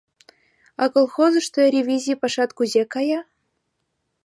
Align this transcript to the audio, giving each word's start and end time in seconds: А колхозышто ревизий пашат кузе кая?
А 0.81 0.83
колхозышто 0.93 1.59
ревизий 1.73 2.19
пашат 2.21 2.49
кузе 2.57 2.83
кая? 2.93 3.21